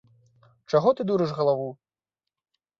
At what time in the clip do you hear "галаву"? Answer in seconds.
1.43-1.69